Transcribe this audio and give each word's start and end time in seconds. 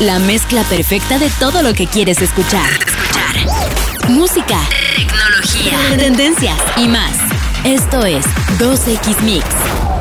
La 0.00 0.20
mezcla 0.20 0.62
perfecta 0.62 1.18
de 1.18 1.28
todo 1.40 1.60
lo 1.62 1.74
que 1.74 1.86
quieres 1.86 2.22
escuchar. 2.22 2.70
Escuchar. 2.70 4.08
Música, 4.08 4.60
tecnología, 4.96 5.78
tendencias 5.96 6.56
y 6.76 6.86
más. 6.86 7.18
Esto 7.64 8.06
es 8.06 8.24
2X 8.58 9.20
Mix. 9.22 9.44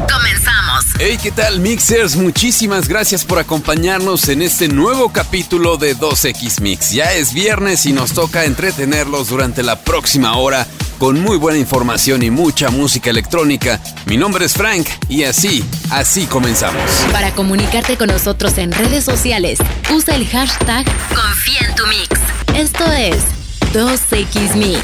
Comenzamos. 0.10 0.86
Hey, 1.00 1.18
¿qué 1.22 1.32
tal, 1.32 1.60
Mixers? 1.60 2.16
Muchísimas 2.16 2.88
gracias 2.88 3.26
por 3.26 3.40
acompañarnos 3.40 4.30
en 4.30 4.44
este 4.44 4.68
nuevo 4.68 5.12
capítulo 5.12 5.78
de 5.78 5.98
2X 5.98 6.62
Mix. 6.62 6.92
Ya 6.92 7.12
es 7.14 7.34
viernes 7.34 7.86
y 7.88 7.92
nos 7.92 8.14
toca 8.14 8.46
entretenerlos 8.46 9.30
durante 9.30 9.64
la 9.64 9.80
próxima 9.80 10.38
hora 10.38 10.68
con 10.98 11.22
muy 11.22 11.38
buena 11.38 11.58
información 11.58 12.24
y 12.24 12.32
mucha 12.32 12.70
música 12.70 13.10
electrónica. 13.10 13.82
Mi 14.06 14.18
nombre 14.18 14.46
es 14.46 14.54
Frank 14.54 14.88
y 15.10 15.24
así, 15.24 15.64
así 15.90 16.26
comenzamos. 16.26 16.90
Para 17.12 17.34
comunicarte 17.34 17.98
con 17.98 18.08
nosotros 18.08 18.58
en 18.58 18.72
redes 18.72 19.04
sociales, 19.04 19.60
usa 19.94 20.16
el 20.16 20.28
hashtag 20.28 20.86
Confía 21.10 21.70
en 21.70 21.76
tu 21.76 21.88
Mix. 21.88 22.20
Esto 22.56 22.92
es 22.92 23.24
2X 23.74 24.56
Mix. 24.56 24.82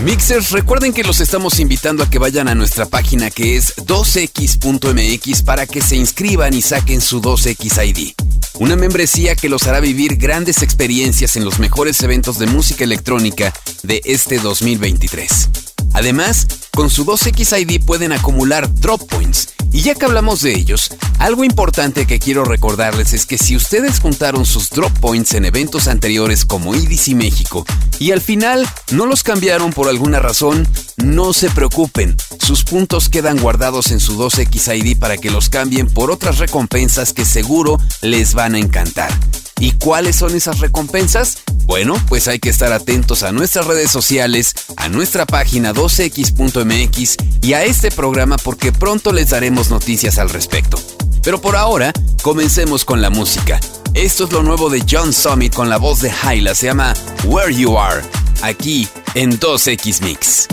Mixers, 0.00 0.50
recuerden 0.50 0.92
que 0.92 1.04
los 1.04 1.20
estamos 1.20 1.60
invitando 1.60 2.02
a 2.02 2.10
que 2.10 2.18
vayan 2.18 2.48
a 2.48 2.54
nuestra 2.54 2.86
página 2.86 3.30
que 3.30 3.56
es 3.56 3.76
2x.mx 3.76 5.42
para 5.42 5.66
que 5.66 5.80
se 5.80 5.96
inscriban 5.96 6.52
y 6.52 6.62
saquen 6.62 7.00
su 7.00 7.22
2X 7.22 7.86
ID. 7.86 8.33
Una 8.60 8.76
membresía 8.76 9.34
que 9.34 9.48
los 9.48 9.66
hará 9.66 9.80
vivir 9.80 10.16
grandes 10.16 10.62
experiencias 10.62 11.36
en 11.36 11.44
los 11.44 11.58
mejores 11.58 12.00
eventos 12.02 12.38
de 12.38 12.46
música 12.46 12.84
electrónica 12.84 13.52
de 13.82 14.00
este 14.04 14.38
2023. 14.38 15.48
Además, 15.92 16.46
con 16.72 16.90
su 16.90 17.04
2X 17.04 17.60
ID 17.60 17.84
pueden 17.84 18.12
acumular 18.12 18.72
drop 18.74 19.08
points. 19.08 19.54
Y 19.72 19.82
ya 19.82 19.94
que 19.94 20.04
hablamos 20.04 20.40
de 20.40 20.54
ellos, 20.54 20.90
algo 21.18 21.42
importante 21.42 22.06
que 22.06 22.20
quiero 22.20 22.44
recordarles 22.44 23.12
es 23.12 23.26
que 23.26 23.38
si 23.38 23.56
ustedes 23.56 23.98
juntaron 23.98 24.46
sus 24.46 24.70
drop 24.70 24.92
points 25.00 25.34
en 25.34 25.44
eventos 25.44 25.88
anteriores 25.88 26.44
como 26.44 26.74
IDC 26.74 27.08
México 27.14 27.66
y 27.98 28.12
al 28.12 28.20
final 28.20 28.68
no 28.92 29.06
los 29.06 29.24
cambiaron 29.24 29.72
por 29.72 29.88
alguna 29.88 30.20
razón, 30.20 30.66
no 30.96 31.32
se 31.32 31.50
preocupen. 31.50 32.16
Sus 32.40 32.62
puntos 32.64 33.08
quedan 33.08 33.38
guardados 33.38 33.90
en 33.90 34.00
su 34.00 34.16
2X 34.16 34.76
ID 34.76 34.98
para 34.98 35.16
que 35.16 35.30
los 35.30 35.48
cambien 35.48 35.88
por 35.88 36.10
otras 36.10 36.38
recompensas 36.38 37.12
que 37.12 37.24
seguro 37.24 37.80
les 38.00 38.34
van 38.44 38.56
a 38.56 38.58
encantar. 38.58 39.10
¿Y 39.58 39.72
cuáles 39.72 40.16
son 40.16 40.36
esas 40.36 40.60
recompensas? 40.60 41.38
Bueno, 41.64 41.94
pues 42.08 42.28
hay 42.28 42.38
que 42.38 42.50
estar 42.50 42.74
atentos 42.74 43.22
a 43.22 43.32
nuestras 43.32 43.66
redes 43.66 43.90
sociales, 43.90 44.52
a 44.76 44.90
nuestra 44.90 45.24
página 45.24 45.72
2x.mx 45.72 47.16
y 47.40 47.54
a 47.54 47.64
este 47.64 47.90
programa 47.90 48.36
porque 48.36 48.70
pronto 48.70 49.12
les 49.12 49.30
daremos 49.30 49.70
noticias 49.70 50.18
al 50.18 50.28
respecto. 50.28 50.78
Pero 51.22 51.40
por 51.40 51.56
ahora, 51.56 51.90
comencemos 52.20 52.84
con 52.84 53.00
la 53.00 53.08
música. 53.08 53.58
Esto 53.94 54.24
es 54.24 54.32
lo 54.32 54.42
nuevo 54.42 54.68
de 54.68 54.84
John 54.86 55.14
Summit 55.14 55.54
con 55.54 55.70
la 55.70 55.78
voz 55.78 56.02
de 56.02 56.12
Hyla, 56.12 56.54
se 56.54 56.66
llama 56.66 56.92
Where 57.24 57.54
You 57.54 57.78
Are, 57.78 58.02
aquí 58.42 58.86
en 59.14 59.40
2X 59.40 60.02
Mix. 60.02 60.48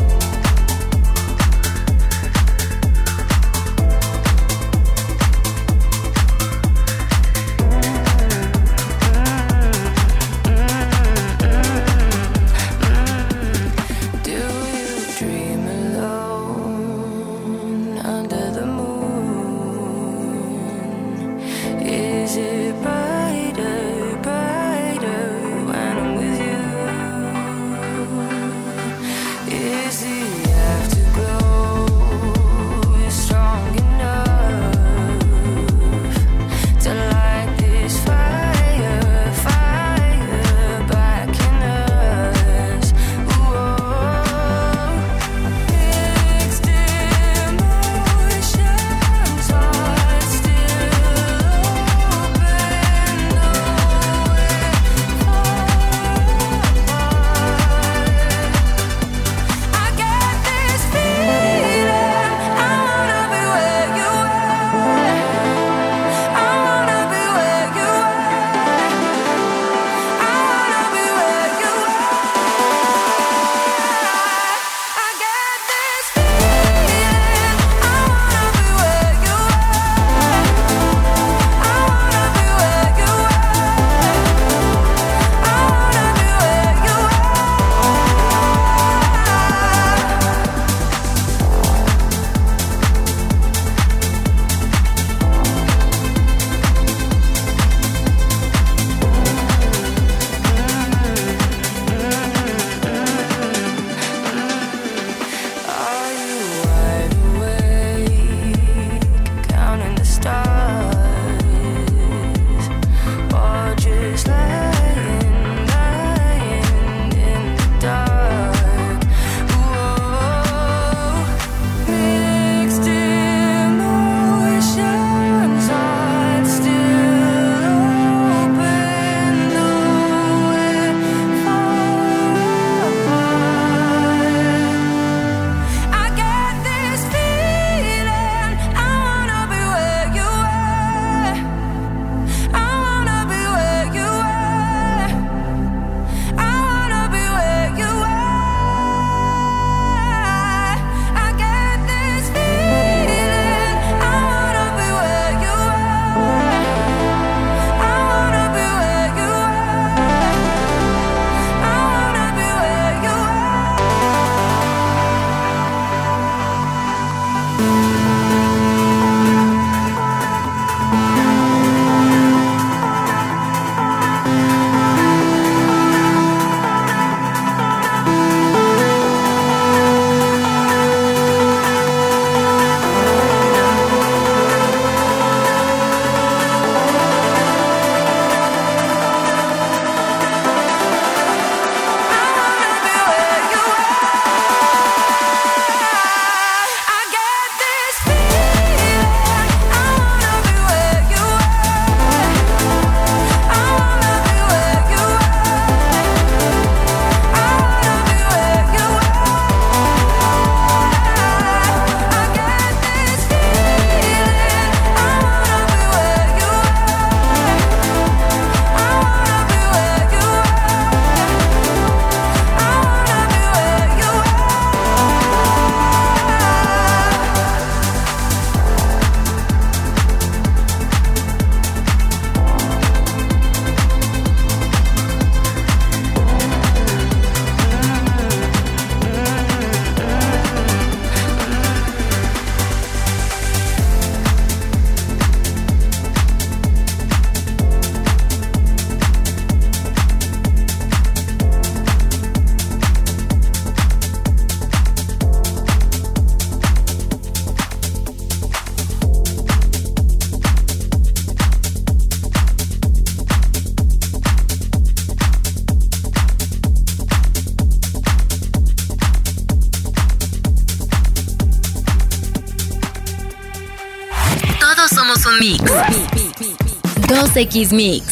2X 277.41 277.71
Mix. 277.71 278.05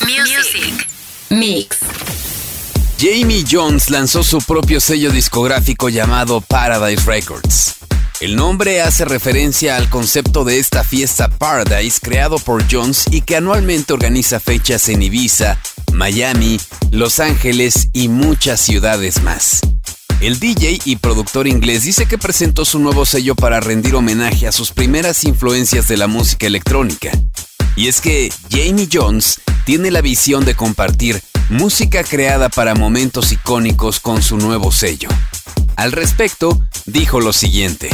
Music. 0.00 0.88
Mix. 1.28 1.78
Jamie 2.98 3.44
Jones 3.46 3.90
lanzó 3.90 4.22
su 4.22 4.38
propio 4.38 4.80
sello 4.80 5.10
discográfico 5.10 5.90
llamado 5.90 6.40
Paradise 6.40 7.02
Records. 7.04 7.76
El 8.20 8.34
nombre 8.34 8.80
hace 8.80 9.04
referencia 9.04 9.76
al 9.76 9.90
concepto 9.90 10.44
de 10.44 10.58
esta 10.58 10.84
fiesta 10.84 11.28
Paradise 11.28 12.00
creado 12.02 12.38
por 12.38 12.64
Jones 12.70 13.04
y 13.10 13.20
que 13.20 13.36
anualmente 13.36 13.92
organiza 13.92 14.40
fechas 14.40 14.88
en 14.88 15.02
Ibiza, 15.02 15.58
Miami, 15.92 16.58
Los 16.92 17.20
Ángeles 17.20 17.90
y 17.92 18.08
muchas 18.08 18.58
ciudades 18.58 19.22
más. 19.22 19.60
El 20.20 20.40
DJ 20.40 20.78
y 20.86 20.96
productor 20.96 21.46
inglés 21.46 21.82
dice 21.82 22.06
que 22.06 22.16
presentó 22.16 22.64
su 22.64 22.78
nuevo 22.78 23.04
sello 23.04 23.34
para 23.34 23.60
rendir 23.60 23.94
homenaje 23.94 24.46
a 24.46 24.52
sus 24.52 24.72
primeras 24.72 25.24
influencias 25.24 25.88
de 25.88 25.98
la 25.98 26.06
música 26.06 26.46
electrónica. 26.46 27.10
Y 27.76 27.88
es 27.88 28.00
que 28.00 28.32
Jamie 28.50 28.88
Jones 28.90 29.40
tiene 29.66 29.90
la 29.90 30.00
visión 30.00 30.46
de 30.46 30.54
compartir 30.54 31.20
música 31.50 32.02
creada 32.02 32.48
para 32.48 32.74
momentos 32.74 33.30
icónicos 33.30 34.00
con 34.00 34.22
su 34.22 34.38
nuevo 34.38 34.72
sello. 34.72 35.10
Al 35.76 35.92
respecto, 35.92 36.58
dijo 36.86 37.20
lo 37.20 37.34
siguiente. 37.34 37.90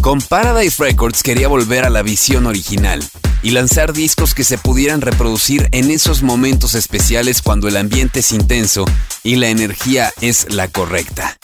Con 0.00 0.20
Paradise 0.20 0.76
Records 0.80 1.24
quería 1.24 1.48
volver 1.48 1.84
a 1.84 1.90
la 1.90 2.02
visión 2.02 2.46
original 2.46 3.02
y 3.42 3.50
lanzar 3.50 3.92
discos 3.92 4.32
que 4.32 4.44
se 4.44 4.58
pudieran 4.58 5.00
reproducir 5.00 5.68
en 5.72 5.90
esos 5.90 6.22
momentos 6.22 6.76
especiales 6.76 7.42
cuando 7.42 7.66
el 7.66 7.76
ambiente 7.76 8.20
es 8.20 8.30
intenso 8.30 8.84
y 9.24 9.36
la 9.36 9.48
energía 9.48 10.12
es 10.20 10.46
la 10.50 10.68
correcta. 10.68 11.36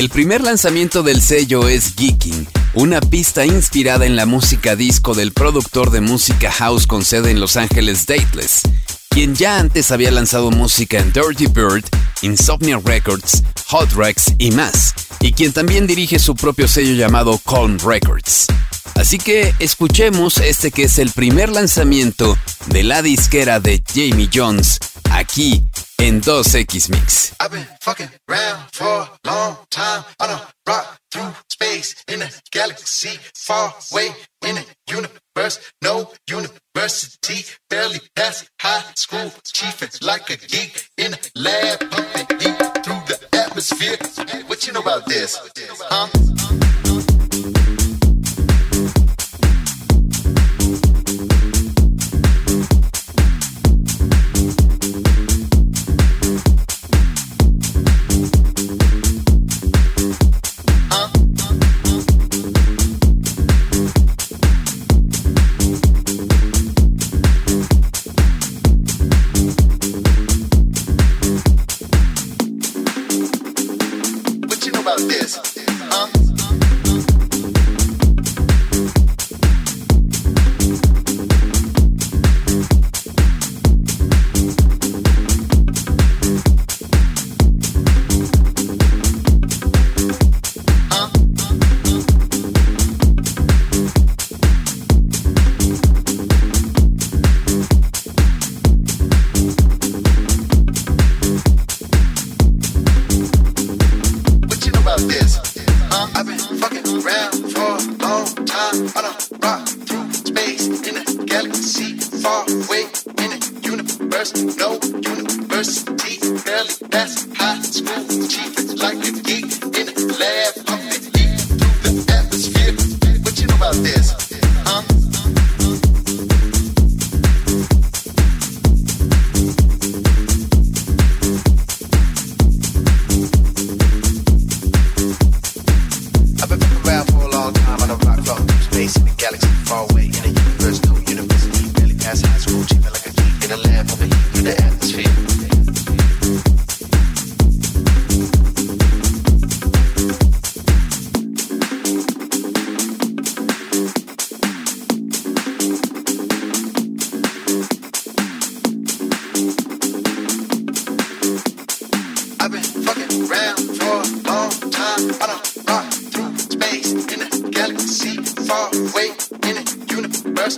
El 0.00 0.08
primer 0.08 0.40
lanzamiento 0.40 1.02
del 1.02 1.20
sello 1.20 1.68
es 1.68 1.94
Geeking, 1.94 2.48
una 2.72 3.02
pista 3.02 3.44
inspirada 3.44 4.06
en 4.06 4.16
la 4.16 4.24
música 4.24 4.74
disco 4.74 5.12
del 5.12 5.32
productor 5.32 5.90
de 5.90 6.00
música 6.00 6.50
house 6.50 6.86
con 6.86 7.04
sede 7.04 7.30
en 7.30 7.38
Los 7.38 7.58
Ángeles 7.58 8.06
Dateless, 8.06 8.62
quien 9.10 9.34
ya 9.34 9.58
antes 9.58 9.90
había 9.90 10.10
lanzado 10.10 10.50
música 10.50 10.96
en 10.96 11.12
Dirty 11.12 11.48
Bird, 11.48 11.84
Insomnia 12.22 12.80
Records, 12.82 13.42
Hot 13.66 13.92
Rex 13.92 14.32
y 14.38 14.52
más, 14.52 14.94
y 15.20 15.34
quien 15.34 15.52
también 15.52 15.86
dirige 15.86 16.18
su 16.18 16.34
propio 16.34 16.66
sello 16.66 16.94
llamado 16.94 17.38
Calm 17.46 17.76
Records. 17.84 18.46
Así 18.94 19.18
que 19.18 19.54
escuchemos 19.58 20.38
este 20.38 20.70
que 20.70 20.84
es 20.84 20.98
el 20.98 21.10
primer 21.10 21.50
lanzamiento 21.50 22.38
de 22.68 22.84
la 22.84 23.02
disquera 23.02 23.60
de 23.60 23.82
Jamie 23.86 24.30
Jones 24.32 24.78
aquí 25.12 25.64
en 25.98 26.20
2X 26.20 26.90
Mix. 26.90 27.34
I've 27.40 27.50
been 27.50 27.66
fucking 27.80 28.10
around 28.28 28.70
for 28.72 28.86
a 28.86 29.08
long 29.24 29.56
time. 29.70 30.04
Rock 30.66 30.98
through 31.10 31.32
space 31.50 31.96
in 32.08 32.22
a 32.22 32.28
galaxy 32.52 33.18
far 33.34 33.74
away 33.92 34.14
in 34.46 34.56
a 34.58 34.64
universe. 34.88 35.58
No 35.82 36.12
university, 36.28 37.44
barely 37.68 38.00
past 38.14 38.48
high 38.60 38.84
school. 38.94 39.32
Chief 39.44 39.82
is 39.82 40.02
like 40.02 40.30
a 40.30 40.36
geek 40.36 40.88
in 40.96 41.14
a 41.14 41.18
lab, 41.34 41.80
pumping 41.90 42.30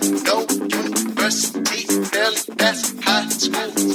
No 0.00 0.40
university, 0.49 1.84
barely 2.12 2.56
best 2.56 2.99
high 3.04 3.28
school. 3.28 3.91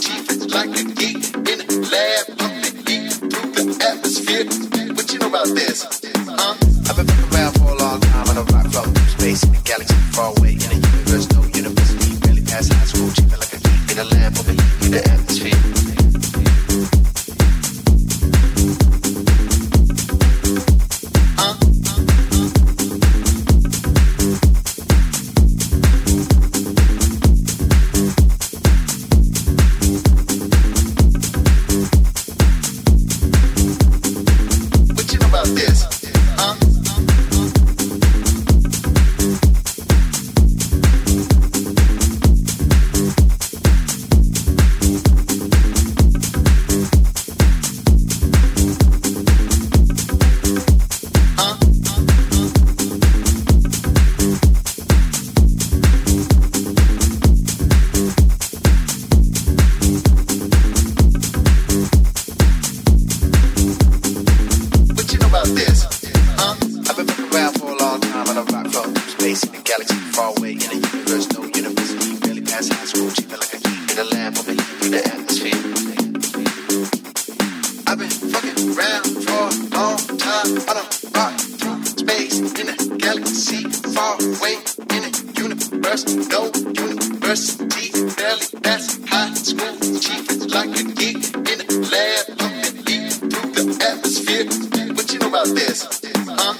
That's 88.68 89.00
high 89.08 89.34
school 89.34 89.80
cheap, 89.96 90.28
like 90.52 90.76
a 90.76 90.84
geek 90.92 91.24
in 91.24 91.58
a 91.64 91.68
lab, 91.88 92.38
pumping 92.38 93.08
through 93.08 93.64
the 93.64 93.80
atmosphere. 93.80 94.44
What 94.92 95.08
you 95.14 95.20
know 95.20 95.30
about 95.30 95.48
this? 95.56 95.88
Huh? 96.28 96.52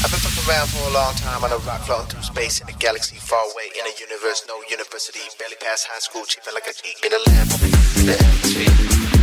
I've 0.00 0.08
been 0.08 0.22
fucking 0.24 0.48
around 0.48 0.68
for 0.72 0.88
a 0.88 0.94
long 0.94 1.12
time 1.16 1.44
on 1.44 1.52
a 1.52 1.58
rock 1.68 1.82
floating 1.82 2.06
through 2.08 2.22
space 2.22 2.62
in 2.62 2.70
a 2.70 2.72
galaxy 2.72 3.16
far 3.16 3.44
away 3.52 3.68
in 3.78 3.84
a 3.84 3.92
universe, 4.00 4.46
no 4.48 4.62
university. 4.70 5.20
Barely 5.38 5.56
past 5.60 5.86
high 5.90 6.00
school, 6.00 6.24
cheaping 6.24 6.54
like 6.54 6.64
a 6.64 6.72
geek 6.72 7.04
in 7.04 7.12
a 7.12 7.20
lab, 7.20 7.48
the 8.08 8.16
atmosphere. 8.18 9.17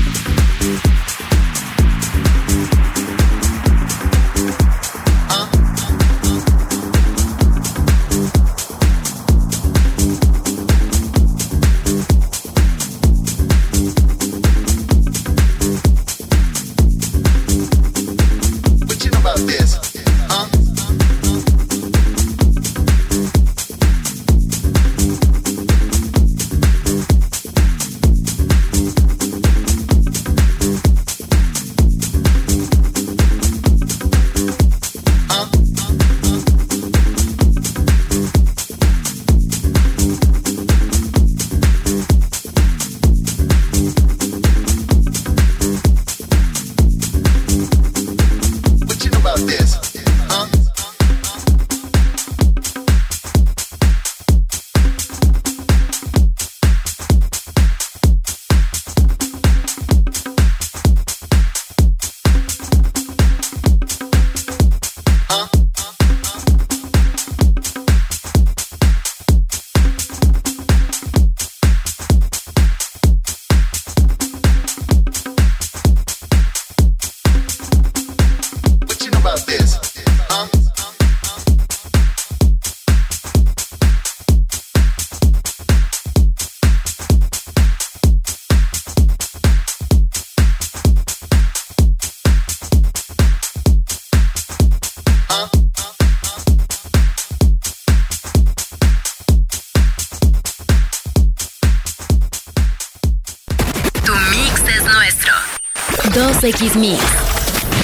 X 106.46 106.76
Mix. 106.76 107.02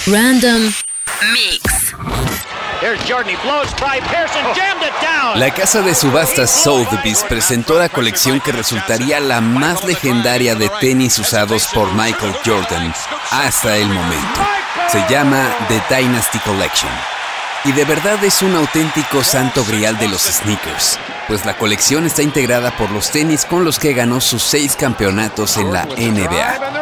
Random 0.05 0.71
Mix. 1.33 1.95
La 5.35 5.51
casa 5.51 5.81
de 5.81 5.95
subastas 5.95 6.51
Sotheby's 6.51 7.23
presentó 7.27 7.79
la 7.79 7.89
colección 7.89 8.39
que 8.39 8.51
resultaría 8.51 9.19
la 9.19 9.41
más 9.41 9.83
legendaria 9.83 10.53
de 10.53 10.69
tenis 10.79 11.17
usados 11.17 11.67
por 11.73 11.91
Michael 11.93 12.35
Jordan 12.45 12.93
hasta 13.31 13.77
el 13.77 13.87
momento. 13.87 14.41
Se 14.89 15.03
llama 15.09 15.43
The 15.67 15.81
Dynasty 15.95 16.37
Collection. 16.39 16.91
Y 17.65 17.71
de 17.71 17.85
verdad 17.85 18.23
es 18.23 18.43
un 18.43 18.55
auténtico 18.55 19.23
santo 19.23 19.65
grial 19.65 19.97
de 19.97 20.07
los 20.07 20.21
sneakers, 20.21 20.99
pues 21.27 21.45
la 21.45 21.57
colección 21.57 22.05
está 22.05 22.21
integrada 22.21 22.69
por 22.77 22.91
los 22.91 23.09
tenis 23.09 23.43
con 23.45 23.65
los 23.65 23.79
que 23.79 23.93
ganó 23.93 24.21
sus 24.21 24.43
seis 24.43 24.75
campeonatos 24.75 25.57
en 25.57 25.73
la 25.73 25.85
NBA. 25.85 26.80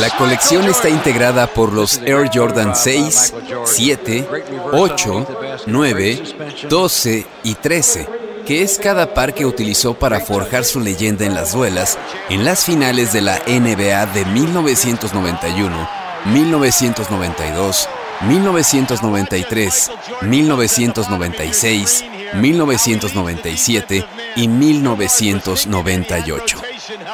La 0.00 0.10
colección 0.16 0.64
está 0.64 0.88
integrada 0.88 1.46
por 1.46 1.74
los 1.74 1.98
Air 1.98 2.30
Jordan 2.32 2.74
6, 2.74 3.34
7, 3.66 4.26
8, 4.72 5.26
9, 5.66 6.22
12 6.70 7.26
y 7.44 7.54
13, 7.54 8.08
que 8.46 8.62
es 8.62 8.78
cada 8.78 9.12
par 9.12 9.34
que 9.34 9.44
utilizó 9.44 9.92
para 9.92 10.20
forjar 10.20 10.64
su 10.64 10.80
leyenda 10.80 11.26
en 11.26 11.34
las 11.34 11.52
duelas 11.52 11.98
en 12.30 12.46
las 12.46 12.64
finales 12.64 13.12
de 13.12 13.20
la 13.20 13.40
NBA 13.46 14.06
de 14.06 14.24
1991, 14.24 15.88
1992, 16.24 17.88
1993, 18.22 19.90
1996, 20.22 22.04
1997 22.32 24.06
y 24.36 24.48
1998. 24.48 26.69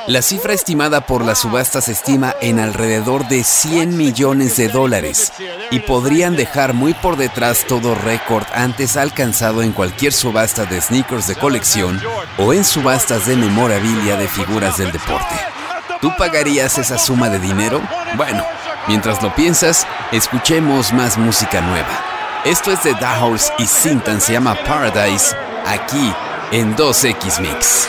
La 0.07 0.23
cifra 0.23 0.53
estimada 0.53 1.03
por 1.03 1.25
la 1.25 1.35
subasta 1.35 1.81
se 1.81 1.93
estima 1.93 2.35
en 2.41 2.61
alrededor 2.61 3.27
de 3.29 3.45
100 3.45 3.97
millones 3.97 4.57
de 4.57 4.69
dólares 4.69 5.33
y 5.71 5.81
podrían 5.81 6.37
dejar 6.37 6.75
muy 6.75 6.95
por 6.95 7.17
detrás 7.17 7.65
todo 7.67 7.95
récord 7.95 8.45
antes 8.55 8.97
alcanzado 8.97 9.63
en 9.63 9.73
cualquier 9.73 10.13
subasta 10.13 10.65
de 10.65 10.81
sneakers 10.81 11.27
de 11.27 11.37
colección 11.37 12.01
o 12.39 12.53
en 12.53 12.65
subastas 12.65 13.27
de 13.27 13.37
memorabilia 13.37 14.17
de 14.17 14.29
figuras 14.29 14.77
del 14.79 14.93
deporte. 14.93 15.35
¿Tú 16.01 16.13
pagarías 16.17 16.79
esa 16.79 16.99
suma 16.99 17.29
de 17.29 17.39
dinero? 17.39 17.81
Bueno, 18.17 18.45
mientras 18.87 19.23
lo 19.23 19.35
piensas, 19.35 19.87
escuchemos 20.13 20.93
más 20.93 21.19
música 21.19 21.61
nueva. 21.61 22.05
Esto 22.45 22.71
es 22.71 22.83
de 22.85 22.95
Da 22.95 23.25
Horse 23.25 23.53
y 23.59 23.67
Sintan, 23.67 24.21
se 24.21 24.35
llama 24.35 24.55
Paradise, 24.67 25.35
aquí 25.67 26.13
en 26.53 26.77
2X 26.77 27.41
Mix. 27.41 27.89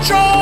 Confía 0.00 0.39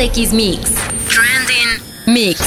2X 0.00 0.32
Mix. 0.32 0.70
Trending 1.10 1.82
Mix. 2.06 2.40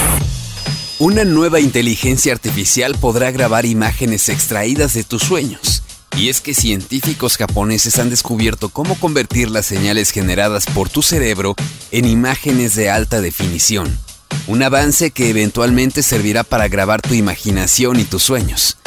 Una 0.98 1.22
nueva 1.22 1.60
inteligencia 1.60 2.32
artificial 2.32 2.96
podrá 2.96 3.30
grabar 3.30 3.64
imágenes 3.64 4.28
extraídas 4.28 4.92
de 4.94 5.04
tus 5.04 5.22
sueños. 5.22 5.84
Y 6.16 6.30
es 6.30 6.40
que 6.40 6.52
científicos 6.52 7.36
japoneses 7.36 8.00
han 8.00 8.10
descubierto 8.10 8.70
cómo 8.70 8.98
convertir 8.98 9.52
las 9.52 9.66
señales 9.66 10.10
generadas 10.10 10.66
por 10.66 10.88
tu 10.88 11.00
cerebro 11.00 11.54
en 11.92 12.06
imágenes 12.06 12.74
de 12.74 12.90
alta 12.90 13.20
definición. 13.20 14.00
Un 14.48 14.64
avance 14.64 15.12
que 15.12 15.30
eventualmente 15.30 16.02
servirá 16.02 16.42
para 16.42 16.66
grabar 16.66 17.02
tu 17.02 17.14
imaginación 17.14 18.00
y 18.00 18.04
tus 18.04 18.24
sueños. 18.24 18.78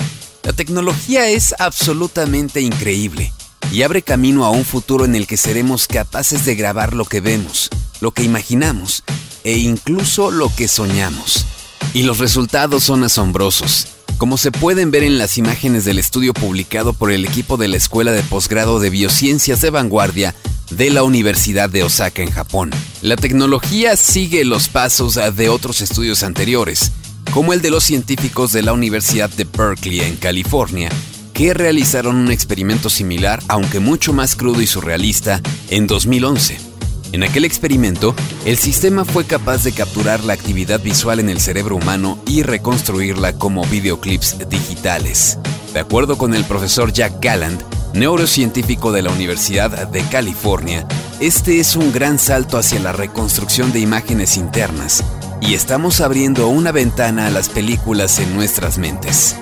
La 0.43 0.51
tecnología 0.51 1.29
es 1.29 1.55
absolutamente 1.57 2.59
increíble 2.59 3.31
y 3.71 3.83
abre 3.83 4.01
camino 4.01 4.43
a 4.43 4.49
un 4.49 4.65
futuro 4.65 5.05
en 5.05 5.15
el 5.15 5.25
que 5.25 5.37
seremos 5.37 5.87
capaces 5.87 6.43
de 6.43 6.55
grabar 6.55 6.93
lo 6.93 7.05
que 7.05 7.21
vemos, 7.21 7.69
lo 8.07 8.13
que 8.13 8.23
imaginamos 8.23 9.03
e 9.43 9.57
incluso 9.57 10.31
lo 10.31 10.49
que 10.55 10.69
soñamos. 10.69 11.45
Y 11.93 12.03
los 12.03 12.19
resultados 12.19 12.85
son 12.85 13.03
asombrosos. 13.03 13.87
Como 14.17 14.37
se 14.37 14.53
pueden 14.53 14.91
ver 14.91 15.03
en 15.03 15.17
las 15.17 15.37
imágenes 15.37 15.83
del 15.83 15.99
estudio 15.99 16.33
publicado 16.33 16.93
por 16.93 17.11
el 17.11 17.25
equipo 17.25 17.57
de 17.57 17.67
la 17.67 17.75
Escuela 17.75 18.13
de 18.13 18.23
Posgrado 18.23 18.79
de 18.79 18.91
Biociencias 18.91 19.59
de 19.59 19.71
Vanguardia, 19.71 20.33
de 20.71 20.89
la 20.89 21.03
Universidad 21.03 21.69
de 21.69 21.83
Osaka 21.83 22.21
en 22.21 22.31
Japón. 22.31 22.71
La 23.01 23.17
tecnología 23.17 23.97
sigue 23.97 24.45
los 24.45 24.69
pasos 24.69 25.19
de 25.35 25.49
otros 25.49 25.81
estudios 25.81 26.23
anteriores, 26.23 26.93
como 27.33 27.51
el 27.51 27.61
de 27.61 27.71
los 27.71 27.83
científicos 27.83 28.53
de 28.53 28.61
la 28.61 28.71
Universidad 28.71 29.29
de 29.31 29.43
Berkeley 29.43 29.99
en 29.99 30.15
California, 30.15 30.89
que 31.33 31.53
realizaron 31.53 32.15
un 32.15 32.31
experimento 32.31 32.89
similar, 32.89 33.43
aunque 33.49 33.81
mucho 33.81 34.13
más 34.13 34.37
crudo 34.37 34.61
y 34.61 34.67
surrealista, 34.67 35.41
en 35.69 35.87
2011. 35.87 36.66
En 37.13 37.23
aquel 37.23 37.45
experimento, 37.45 38.13
el 38.45 38.57
sistema 38.57 39.05
fue 39.05 39.25
capaz 39.25 39.63
de 39.63 39.71
capturar 39.71 40.23
la 40.23 40.33
actividad 40.33 40.81
visual 40.81 41.19
en 41.19 41.29
el 41.29 41.39
cerebro 41.39 41.77
humano 41.77 42.19
y 42.25 42.43
reconstruirla 42.43 43.33
como 43.33 43.65
videoclips 43.65 44.49
digitales. 44.49 45.39
De 45.73 45.79
acuerdo 45.79 46.17
con 46.17 46.33
el 46.33 46.43
profesor 46.43 46.91
Jack 46.91 47.13
Galland, 47.21 47.63
neurocientífico 47.93 48.91
de 48.91 49.01
la 49.01 49.11
Universidad 49.11 49.87
de 49.87 50.01
California, 50.03 50.85
este 51.19 51.59
es 51.59 51.75
un 51.75 51.93
gran 51.93 52.19
salto 52.19 52.57
hacia 52.57 52.79
la 52.79 52.91
reconstrucción 52.91 53.71
de 53.71 53.79
imágenes 53.79 54.37
internas 54.37 55.03
y 55.41 55.53
estamos 55.53 56.01
abriendo 56.01 56.47
una 56.47 56.71
ventana 56.71 57.27
a 57.27 57.31
las 57.31 57.47
películas 57.49 58.19
en 58.19 58.35
nuestras 58.35 58.77
mentes. 58.77 59.35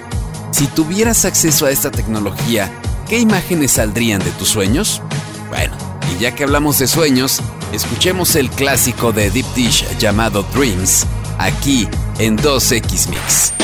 Si 0.51 0.67
tuvieras 0.67 1.25
acceso 1.25 1.65
a 1.65 1.71
esta 1.71 1.91
tecnología, 1.91 2.71
¿qué 3.10 3.19
imágenes 3.19 3.71
saldrían 3.71 4.23
de 4.23 4.32
tus 4.32 4.49
sueños? 4.49 5.01
Bueno, 5.49 5.75
ya 6.19 6.34
que 6.34 6.43
hablamos 6.43 6.80
de 6.80 6.88
sueños, 6.88 7.41
escuchemos 7.71 8.36
el 8.36 8.49
clásico 8.49 9.12
de 9.12 9.30
Deep 9.30 9.45
Dish 9.56 9.97
llamado 9.97 10.43
Dreams, 10.54 11.06
aquí 11.38 11.88
en 12.19 12.38
2X 12.38 13.10
Mix. 13.10 13.54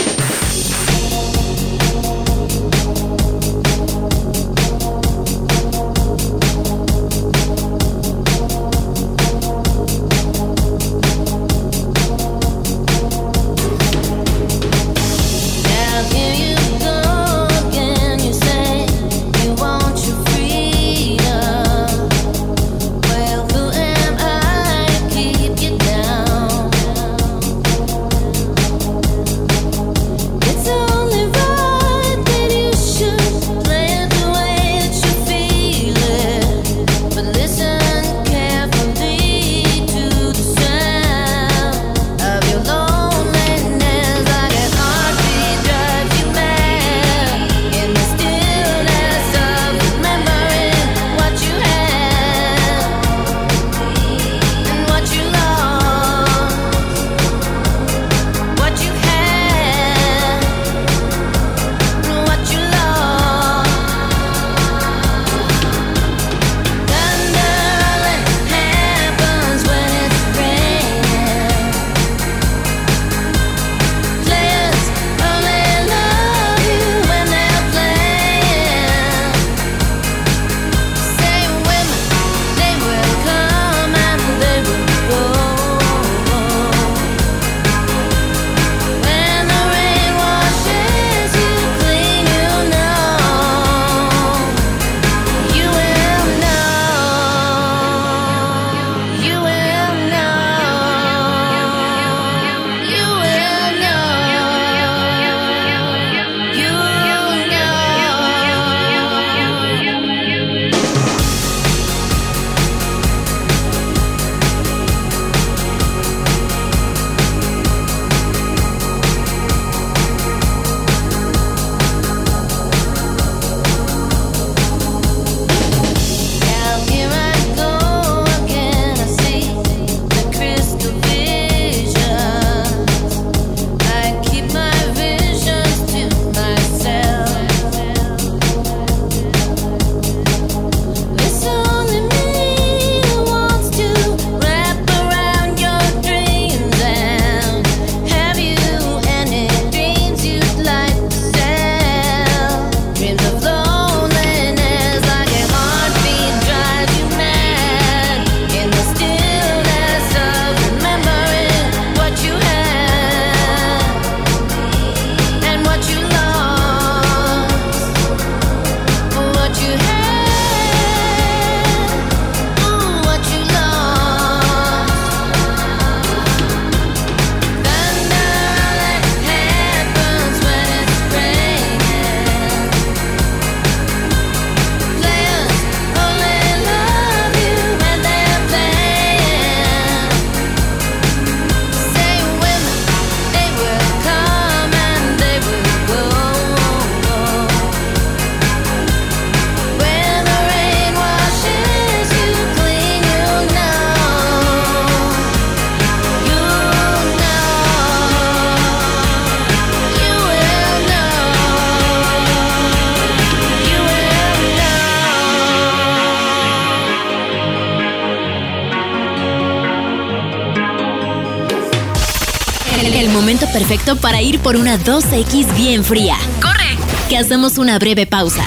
Para 223.95 224.21
ir 224.21 224.39
por 224.39 224.55
una 224.55 224.77
2X 224.77 225.55
bien 225.55 225.83
fría. 225.83 226.15
¡Corre! 226.41 226.77
Que 227.09 227.17
hacemos 227.17 227.57
una 227.57 227.77
breve 227.79 228.05
pausa. 228.05 228.43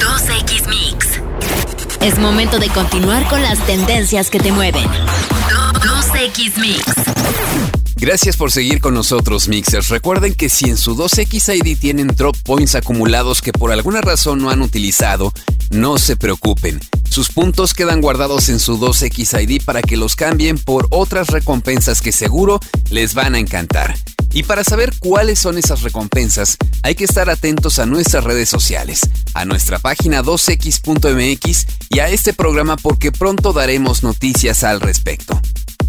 2X 0.00 0.68
Mix. 0.68 1.20
Es 2.00 2.18
momento 2.18 2.58
de 2.58 2.68
continuar 2.68 3.28
con 3.28 3.42
las 3.42 3.58
tendencias 3.66 4.30
que 4.30 4.40
te 4.40 4.52
mueven. 4.52 4.84
2X 4.84 6.56
Mix. 6.58 6.84
Gracias 7.96 8.36
por 8.36 8.52
seguir 8.52 8.80
con 8.80 8.94
nosotros, 8.94 9.48
Mixers. 9.48 9.88
Recuerden 9.88 10.34
que 10.34 10.48
si 10.48 10.70
en 10.70 10.76
su 10.76 10.96
2X 10.96 11.56
ID 11.56 11.78
tienen 11.78 12.06
drop 12.08 12.36
points 12.44 12.74
acumulados 12.76 13.42
que 13.42 13.52
por 13.52 13.72
alguna 13.72 14.00
razón 14.00 14.38
no 14.40 14.50
han 14.50 14.62
utilizado, 14.62 15.32
no 15.70 15.98
se 15.98 16.16
preocupen. 16.16 16.80
Sus 17.10 17.30
puntos 17.30 17.74
quedan 17.74 18.00
guardados 18.00 18.48
en 18.48 18.60
su 18.60 18.78
2X 18.78 19.42
ID 19.42 19.64
para 19.64 19.82
que 19.82 19.96
los 19.96 20.14
cambien 20.14 20.58
por 20.58 20.86
otras 20.90 21.28
recompensas 21.28 22.00
que 22.00 22.12
seguro 22.12 22.60
les 22.90 23.14
van 23.14 23.34
a 23.34 23.38
encantar. 23.40 23.96
Y 24.32 24.42
para 24.42 24.64
saber 24.64 24.92
cuáles 24.98 25.38
son 25.38 25.58
esas 25.58 25.82
recompensas, 25.82 26.56
hay 26.82 26.94
que 26.94 27.04
estar 27.04 27.30
atentos 27.30 27.78
a 27.78 27.86
nuestras 27.86 28.24
redes 28.24 28.48
sociales, 28.48 29.00
a 29.34 29.44
nuestra 29.44 29.78
página 29.78 30.22
2x.mx 30.22 31.66
y 31.90 31.98
a 32.00 32.08
este 32.08 32.32
programa 32.32 32.76
porque 32.76 33.10
pronto 33.10 33.52
daremos 33.52 34.02
noticias 34.02 34.64
al 34.64 34.80
respecto. 34.80 35.40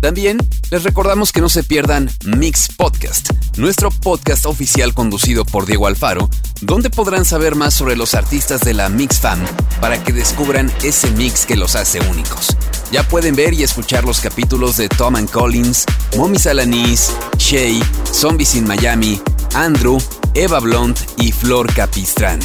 También 0.02 0.38
les 0.72 0.84
recordamos 0.84 1.32
que 1.32 1.42
no 1.42 1.50
se 1.50 1.64
pierdan 1.64 2.10
Mix 2.24 2.70
Podcast, 2.76 3.32
nuestro 3.58 3.92
podcast 3.92 4.46
oficial 4.46 4.94
conducido 4.94 5.44
por 5.44 5.66
Diego 5.66 5.88
Alfaro, 5.88 6.30
donde 6.62 6.90
podrán 6.90 7.26
saber 7.26 7.56
más 7.56 7.74
sobre 7.74 7.98
los 7.98 8.16
artistas 8.16 8.62
de 8.62 8.74
la 8.74 8.88
Mix 8.88 9.20
Fam 9.20 9.40
para 9.82 10.02
que 10.02 10.14
descubran 10.14 10.72
ese 10.84 11.12
mix 11.12 11.46
que 11.46 11.58
los 11.58 11.76
hace 11.76 12.00
únicos. 12.10 12.56
Ya 12.92 13.08
pueden 13.08 13.36
ver 13.36 13.54
y 13.54 13.64
escuchar 13.64 14.06
los 14.06 14.22
capítulos 14.22 14.78
de 14.78 14.88
Tom 14.88 15.16
and 15.16 15.30
Collins, 15.30 15.86
Mommy 16.16 16.40
Salanis, 16.40 17.12
Shay, 17.38 17.82
Zombies 18.12 18.56
in 18.56 18.66
Miami, 18.66 19.22
Andrew, 19.54 19.98
Eva 20.34 20.60
Blunt 20.60 20.98
y 21.18 21.32
Flor 21.32 21.74
Capistrán. 21.74 22.40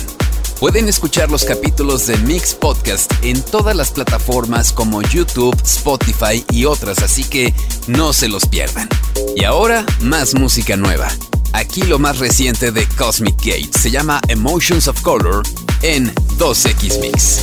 Pueden 0.64 0.88
escuchar 0.88 1.30
los 1.30 1.44
capítulos 1.44 2.06
de 2.06 2.16
Mix 2.16 2.54
Podcast 2.54 3.12
en 3.20 3.42
todas 3.42 3.76
las 3.76 3.90
plataformas 3.90 4.72
como 4.72 5.02
YouTube, 5.02 5.54
Spotify 5.62 6.42
y 6.52 6.64
otras, 6.64 7.00
así 7.00 7.22
que 7.22 7.52
no 7.86 8.14
se 8.14 8.28
los 8.28 8.46
pierdan. 8.46 8.88
Y 9.36 9.44
ahora, 9.44 9.84
más 10.00 10.34
música 10.34 10.78
nueva. 10.78 11.08
Aquí 11.52 11.82
lo 11.82 11.98
más 11.98 12.18
reciente 12.18 12.72
de 12.72 12.88
Cosmic 12.96 13.36
Gate 13.40 13.78
se 13.78 13.90
llama 13.90 14.22
Emotions 14.28 14.88
of 14.88 15.02
Color 15.02 15.42
en 15.82 16.10
2X 16.38 16.98
Mix. 16.98 17.42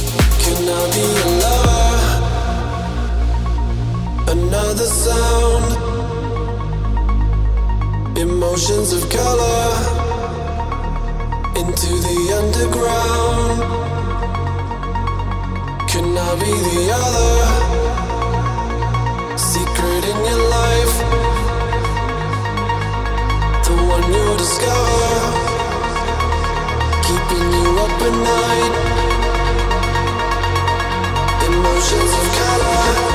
Into 11.55 11.87
the 11.87 12.17
underground. 12.39 13.59
Can 15.89 16.17
I 16.17 16.35
be 16.39 16.53
the 16.67 16.79
other 17.03 17.33
secret 19.37 20.03
in 20.11 20.17
your 20.29 20.41
life? 20.57 20.95
The 23.65 23.73
one 23.93 24.05
you 24.13 24.27
discover, 24.37 25.13
keeping 27.07 27.47
you 27.55 27.67
up 27.85 28.01
at 28.07 28.15
night. 28.31 28.73
Emotions 31.47 32.13
of 32.19 32.25
color. 32.37 33.10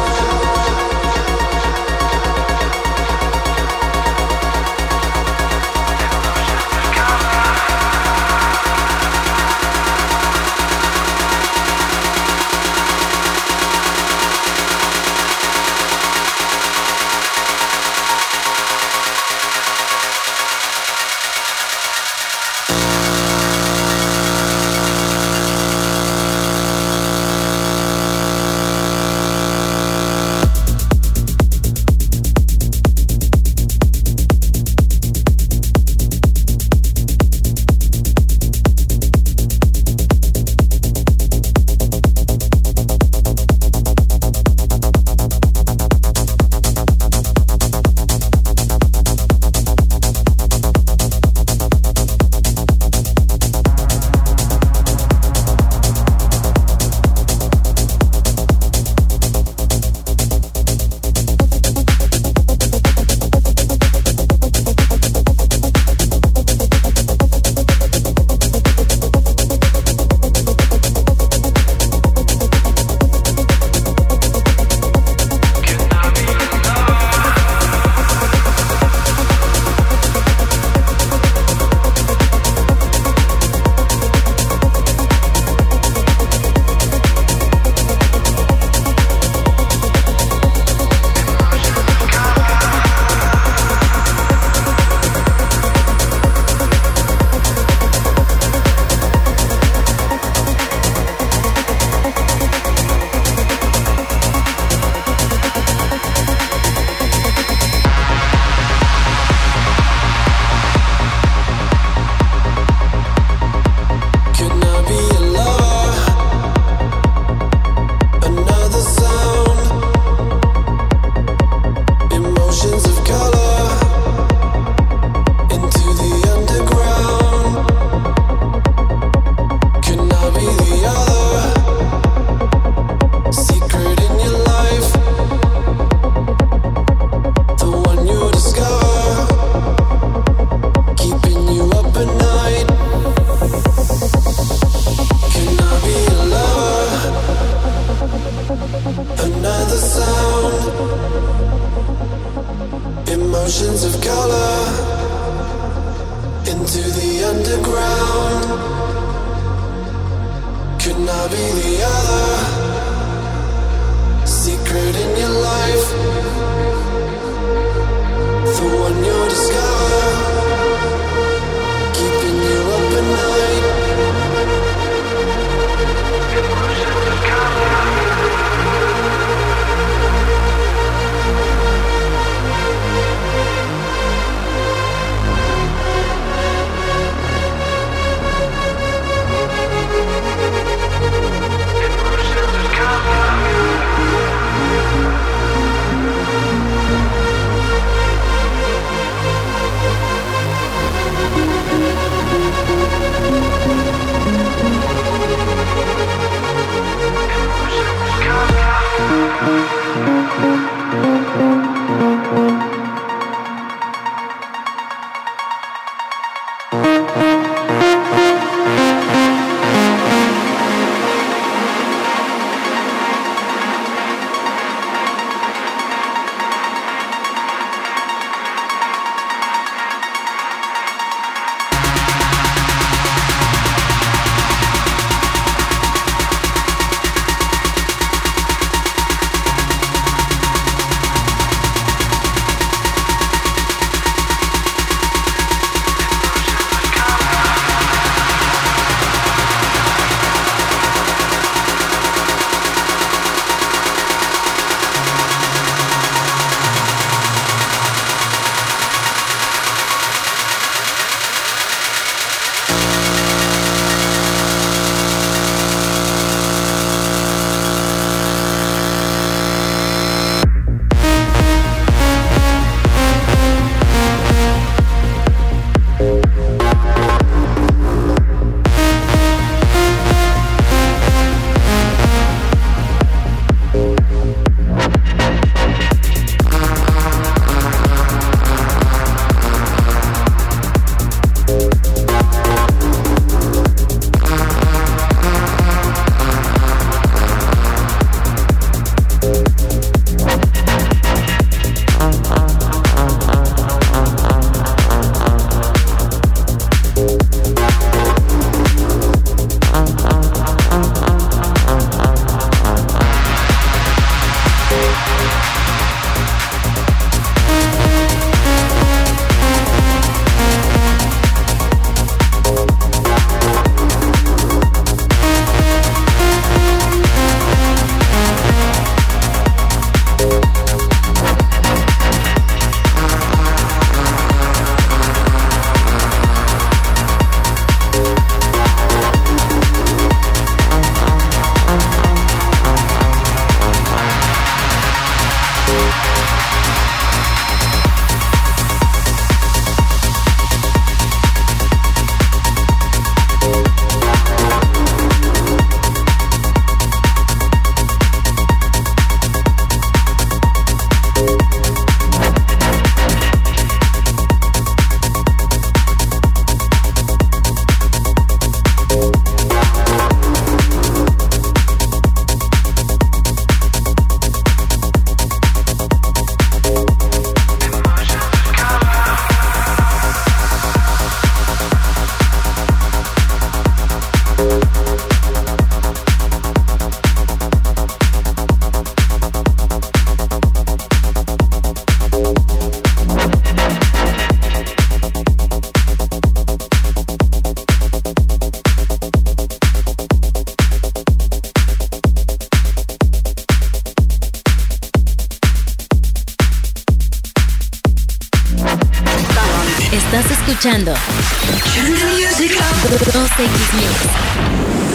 Escuchando 410.47 410.94
2X 410.94 411.03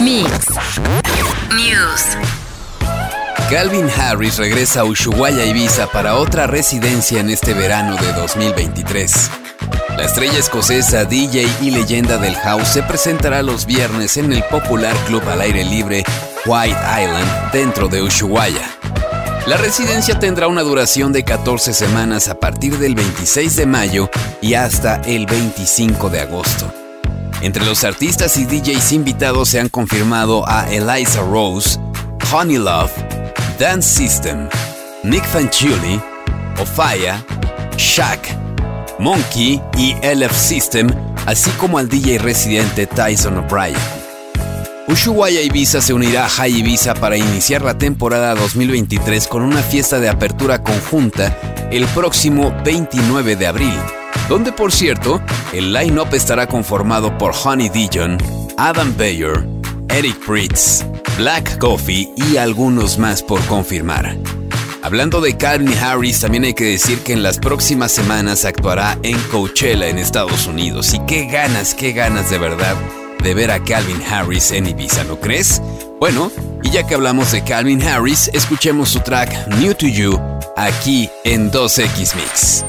Mix. 0.00 0.48
News. 1.54 2.16
Calvin 3.50 3.90
Harris 3.90 4.38
regresa 4.38 4.80
a 4.80 4.84
Ushuaia, 4.84 5.44
Ibiza 5.44 5.88
para 5.88 6.14
otra 6.14 6.46
residencia 6.46 7.20
en 7.20 7.28
este 7.28 7.52
verano 7.52 7.96
de 7.96 8.14
2023. 8.14 9.30
La 9.98 10.04
estrella 10.04 10.38
escocesa, 10.38 11.04
DJ 11.04 11.46
y 11.60 11.70
leyenda 11.70 12.16
del 12.16 12.34
house 12.36 12.68
se 12.68 12.82
presentará 12.82 13.42
los 13.42 13.66
viernes 13.66 14.16
en 14.16 14.32
el 14.32 14.42
popular 14.44 14.96
club 15.06 15.28
al 15.28 15.42
aire 15.42 15.64
libre 15.64 16.02
White 16.46 16.80
Island 16.98 17.52
dentro 17.52 17.88
de 17.88 18.00
Ushuaia. 18.00 18.81
La 19.46 19.56
residencia 19.56 20.20
tendrá 20.20 20.46
una 20.46 20.62
duración 20.62 21.12
de 21.12 21.24
14 21.24 21.72
semanas 21.72 22.28
a 22.28 22.38
partir 22.38 22.78
del 22.78 22.94
26 22.94 23.56
de 23.56 23.66
mayo 23.66 24.08
y 24.40 24.54
hasta 24.54 25.02
el 25.02 25.26
25 25.26 26.10
de 26.10 26.20
agosto. 26.20 26.72
Entre 27.40 27.64
los 27.64 27.82
artistas 27.82 28.36
y 28.36 28.44
DJs 28.44 28.92
invitados 28.92 29.48
se 29.48 29.58
han 29.58 29.68
confirmado 29.68 30.48
a 30.48 30.70
Eliza 30.70 31.22
Rose, 31.22 31.80
Honey 32.32 32.58
Love, 32.58 32.92
Dance 33.58 33.88
System, 33.88 34.48
Nick 35.02 35.24
Fanciulli, 35.24 36.00
Ofaya, 36.60 37.24
Shaq, 37.76 38.20
Monkey 39.00 39.60
y 39.76 39.94
LF 40.06 40.36
System, 40.36 40.88
así 41.26 41.50
como 41.52 41.78
al 41.78 41.88
DJ 41.88 42.18
residente 42.18 42.86
Tyson 42.86 43.38
O'Brien. 43.38 44.01
Ushuaia 44.92 45.40
Ibiza 45.40 45.80
se 45.80 45.94
unirá 45.94 46.26
a 46.26 46.28
High 46.28 46.58
Ibiza 46.58 46.92
para 46.92 47.16
iniciar 47.16 47.62
la 47.62 47.78
temporada 47.78 48.34
2023 48.34 49.26
con 49.26 49.40
una 49.40 49.62
fiesta 49.62 49.98
de 49.98 50.10
apertura 50.10 50.62
conjunta 50.62 51.34
el 51.70 51.86
próximo 51.86 52.54
29 52.62 53.36
de 53.36 53.46
abril, 53.46 53.74
donde 54.28 54.52
por 54.52 54.70
cierto, 54.70 55.22
el 55.54 55.72
line-up 55.72 56.12
estará 56.12 56.46
conformado 56.46 57.16
por 57.16 57.32
Honey 57.32 57.70
Dijon, 57.70 58.18
Adam 58.58 58.94
Bayer, 58.98 59.48
Eric 59.88 60.18
Pritz, 60.26 60.84
Black 61.16 61.56
Coffee 61.56 62.10
y 62.14 62.36
algunos 62.36 62.98
más 62.98 63.22
por 63.22 63.40
confirmar. 63.46 64.14
Hablando 64.82 65.22
de 65.22 65.38
Calvin 65.38 65.72
Harris, 65.78 66.20
también 66.20 66.44
hay 66.44 66.52
que 66.52 66.64
decir 66.64 66.98
que 66.98 67.14
en 67.14 67.22
las 67.22 67.38
próximas 67.38 67.92
semanas 67.92 68.44
actuará 68.44 68.98
en 69.02 69.18
Coachella 69.30 69.88
en 69.88 69.96
Estados 69.96 70.46
Unidos. 70.46 70.92
Y 70.92 70.98
qué 71.06 71.24
ganas, 71.24 71.74
qué 71.74 71.92
ganas 71.92 72.28
de 72.28 72.36
verdad 72.36 72.76
de 73.22 73.34
ver 73.34 73.50
a 73.50 73.62
Calvin 73.62 74.02
Harris 74.02 74.50
en 74.50 74.66
Ibiza, 74.66 75.04
¿no 75.04 75.20
crees? 75.20 75.62
Bueno, 76.00 76.30
y 76.62 76.70
ya 76.70 76.86
que 76.86 76.94
hablamos 76.94 77.32
de 77.32 77.44
Calvin 77.44 77.82
Harris, 77.82 78.28
escuchemos 78.32 78.90
su 78.90 79.00
track 79.00 79.46
New 79.58 79.74
to 79.74 79.86
You 79.86 80.18
aquí 80.56 81.08
en 81.24 81.50
2X 81.50 82.16
Mix. 82.16 82.64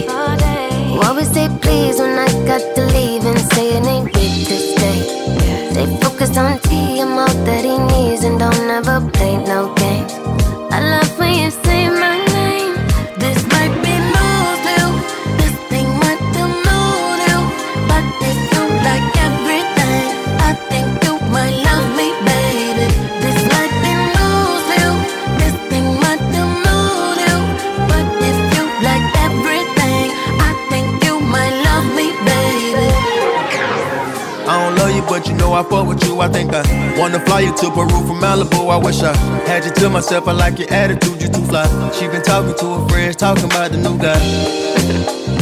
day. 0.00 0.96
Why 0.98 1.12
we 1.16 1.24
say 1.24 1.48
please 1.60 1.98
when 1.98 2.18
I 2.18 2.28
got 2.46 2.62
to 2.76 2.82
leave 2.96 3.24
and 3.24 3.38
say 3.52 3.76
it 3.76 3.86
ain't 3.86 4.12
big 4.12 4.46
to 4.50 4.56
stay? 4.72 4.98
They 5.74 5.86
focus 6.00 6.36
on 6.36 6.58
T, 6.60 7.00
I'm 7.00 7.18
all 7.18 7.34
that 7.48 7.64
he 7.64 7.76
needs 7.92 8.24
and 8.24 8.38
don't 8.38 8.70
ever 8.78 8.98
play 9.10 9.36
no 9.36 9.74
games. 9.74 10.12
I 10.76 10.80
love 10.92 11.18
when 11.18 11.34
you 11.38 11.50
say 11.50 11.88
know 35.42 35.52
I 35.54 35.62
fuck 35.64 35.86
with 35.86 36.02
you. 36.04 36.20
I 36.20 36.28
think 36.28 36.50
I 36.54 36.62
wanna 36.98 37.20
fly 37.26 37.40
you 37.40 37.52
to 37.56 37.70
Peru 37.70 37.98
from 38.06 38.20
Malibu. 38.20 38.70
I 38.70 38.76
wish 38.76 39.02
I 39.02 39.14
had 39.46 39.64
you 39.64 39.72
to 39.72 39.90
myself. 39.90 40.28
I 40.28 40.32
like 40.32 40.58
your 40.58 40.72
attitude, 40.72 41.20
you 41.20 41.28
too 41.28 41.44
fly. 41.44 41.66
She 41.92 42.06
been 42.06 42.22
talking 42.22 42.56
to 42.56 42.66
her 42.74 42.88
friends, 42.88 43.16
talking 43.16 43.44
about 43.44 43.72
the 43.72 43.78
new 43.78 43.98
guy. 43.98 45.38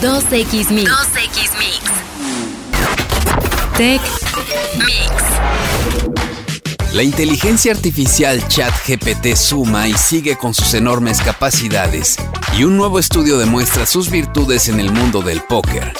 2X 0.00 0.70
Mix. 0.70 0.88
2X 0.88 1.58
Mix. 1.58 1.82
Tech 3.76 4.00
Mix. 4.78 5.10
La 6.94 7.02
inteligencia 7.02 7.72
artificial 7.72 8.46
ChatGPT 8.46 9.34
suma 9.34 9.88
y 9.88 9.94
sigue 9.94 10.36
con 10.36 10.54
sus 10.54 10.74
enormes 10.74 11.20
capacidades, 11.20 12.16
y 12.56 12.62
un 12.62 12.76
nuevo 12.76 13.00
estudio 13.00 13.38
demuestra 13.38 13.86
sus 13.86 14.08
virtudes 14.08 14.68
en 14.68 14.78
el 14.78 14.92
mundo 14.92 15.20
del 15.20 15.40
póker. 15.40 15.92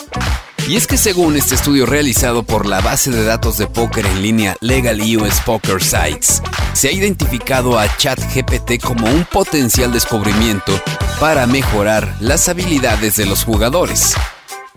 Y 0.69 0.77
es 0.77 0.87
que 0.87 0.97
según 0.97 1.37
este 1.37 1.57
estudio 1.57 1.85
realizado 1.85 2.45
por 2.45 2.67
la 2.67 2.81
base 2.81 3.11
de 3.11 3.25
datos 3.25 3.59
de 3.59 3.67
póker 3.67 4.07
en 4.07 4.23
línea 4.23 4.57
Legal 4.61 5.01
US 5.01 5.41
Poker 5.45 5.83
Sites, 5.83 6.41
se 6.79 6.87
ha 6.87 6.93
identificado 6.93 7.77
a 7.77 7.89
ChatGPT 7.97 8.81
como 8.81 9.09
un 9.09 9.25
potencial 9.25 9.91
descubrimiento 9.91 10.81
para 11.19 11.45
mejorar 11.49 12.15
las 12.21 12.49
habilidades 12.49 13.17
de 13.17 13.27
los 13.27 13.43
jugadores. 13.43 14.15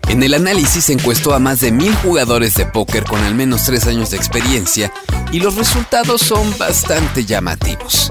En 0.08 0.24
el 0.24 0.34
análisis 0.34 0.86
se 0.86 0.94
encuestó 0.94 1.32
a 1.32 1.38
más 1.38 1.60
de 1.60 1.70
mil 1.70 1.94
jugadores 1.94 2.56
de 2.56 2.66
póker 2.66 3.04
con 3.04 3.22
al 3.22 3.36
menos 3.36 3.62
tres 3.62 3.86
años 3.86 4.10
de 4.10 4.16
experiencia 4.16 4.92
y 5.30 5.38
los 5.38 5.54
resultados 5.54 6.22
son 6.22 6.58
bastante 6.58 7.24
llamativos. 7.24 8.10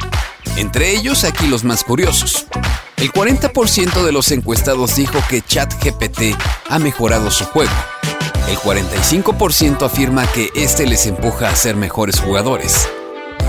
Entre 0.55 0.91
ellos, 0.91 1.25
aquí 1.25 1.47
los 1.47 1.65
más 1.65 1.83
curiosos. 1.83 2.45
El 2.95 3.11
40% 3.11 4.05
de 4.05 4.11
los 4.13 4.31
encuestados 4.31 4.95
dijo 4.95 5.19
que 5.29 5.41
ChatGPT 5.41 6.41
ha 6.69 6.79
mejorado 6.79 7.29
su 7.29 7.43
juego. 7.43 7.73
El 8.47 8.55
45% 8.55 9.85
afirma 9.85 10.31
que 10.31 10.49
este 10.55 10.85
les 10.87 11.07
empuja 11.07 11.49
a 11.49 11.55
ser 11.57 11.75
mejores 11.75 12.21
jugadores. 12.21 12.87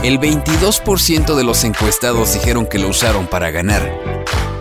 El 0.03 0.18
22% 0.18 1.36
de 1.36 1.44
los 1.44 1.62
encuestados 1.62 2.34
dijeron 2.34 2.66
que 2.66 2.80
lo 2.80 2.88
usaron 2.88 3.28
para 3.28 3.53
ganar. 3.53 3.88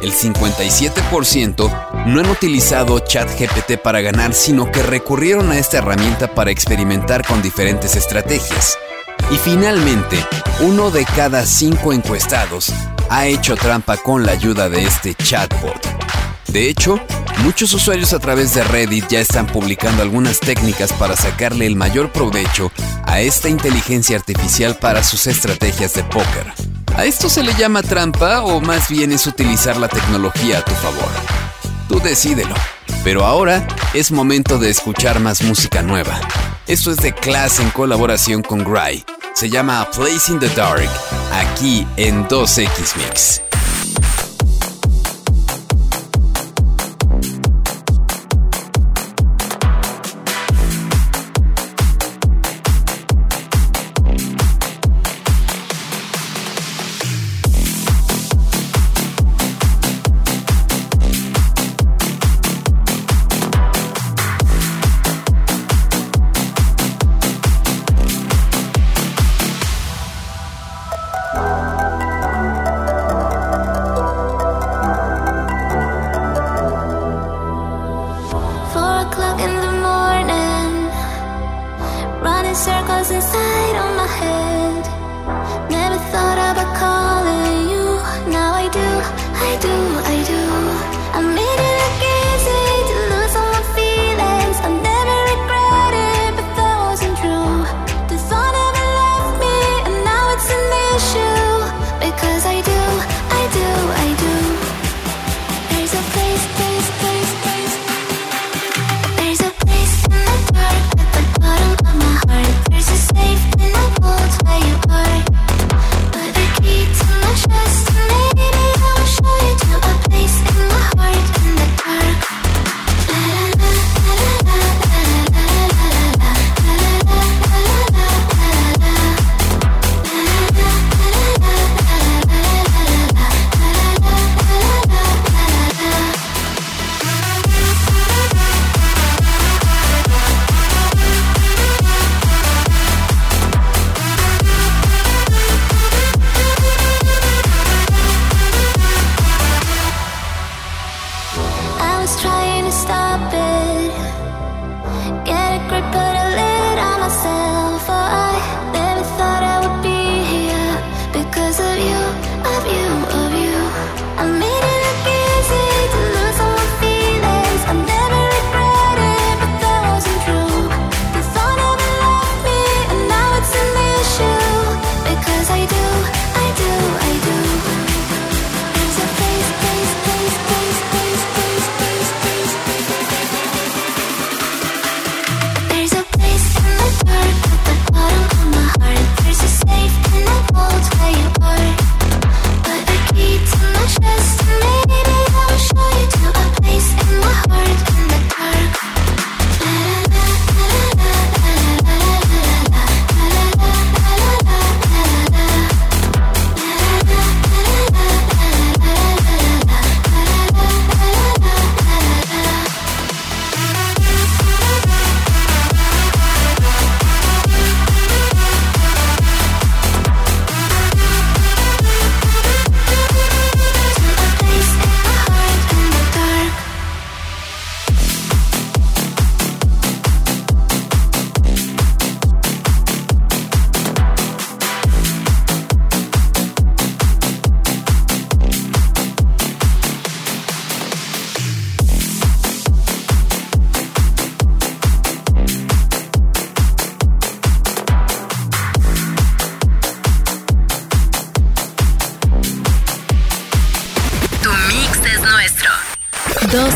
El 0.04 0.14
57% 0.14 2.06
no 2.06 2.20
han 2.20 2.30
utilizado 2.30 3.00
ChatGPT 3.00 3.78
para 3.82 4.02
ganar, 4.02 4.36
sino 4.36 4.72
que 4.72 4.84
recurrieron 4.84 5.50
a 5.50 5.58
esta 5.58 5.80
herramienta 5.80 6.36
para 6.36 6.52
experimentar 6.52 7.26
con 7.26 7.42
diferentes 7.42 7.96
estrategias. 7.96 8.78
Y 9.32 9.38
finalmente, 9.38 10.24
uno 10.60 10.92
de 10.92 11.06
cada 11.06 11.44
cinco 11.48 11.92
encuestados 11.92 12.72
ha 13.10 13.26
hecho 13.26 13.56
trampa 13.56 13.98
con 13.98 14.24
la 14.24 14.34
ayuda 14.34 14.70
de 14.70 14.84
este 14.84 15.16
chatbot. 15.16 16.11
De 16.52 16.68
hecho, 16.68 17.00
muchos 17.44 17.74
usuarios 17.74 18.12
a 18.12 18.20
través 18.20 18.54
de 18.54 18.64
Reddit 18.64 19.08
ya 19.08 19.22
están 19.22 19.48
publicando 19.48 20.02
algunas 20.02 20.42
técnicas 20.42 20.92
para 20.92 21.16
sacarle 21.16 21.66
el 21.66 21.78
mayor 21.78 22.12
provecho 22.12 22.74
a 23.06 23.22
esta 23.22 23.48
inteligencia 23.48 24.18
artificial 24.18 24.76
para 24.78 25.02
sus 25.02 25.28
estrategias 25.28 25.94
de 25.94 26.04
póker. 26.04 26.52
¿A 26.98 27.06
esto 27.06 27.30
se 27.30 27.42
le 27.42 27.54
llama 27.54 27.82
trampa 27.84 28.42
o 28.42 28.60
más 28.60 28.90
bien 28.90 29.14
es 29.14 29.28
utilizar 29.28 29.78
la 29.78 29.88
tecnología 29.88 30.60
a 30.60 30.66
tu 30.66 30.74
favor? 30.74 31.10
Tú 31.88 32.02
decídelo. 32.02 32.56
Pero 33.04 33.26
ahora 33.26 33.66
es 33.94 34.12
momento 34.12 34.60
de 34.60 34.70
escuchar 34.70 35.22
más 35.22 35.42
música 35.44 35.82
nueva. 35.82 36.20
Esto 36.68 36.92
es 36.92 36.98
de 36.98 37.14
Class 37.14 37.60
en 37.60 37.70
colaboración 37.72 38.44
con 38.44 38.64
Gry. 38.64 39.06
Se 39.34 39.50
llama 39.50 39.90
Place 39.92 40.32
in 40.32 40.40
the 40.40 40.50
Dark, 40.50 40.90
aquí 41.32 41.88
en 41.96 42.28
2X 42.28 42.96
Mix. 42.98 43.42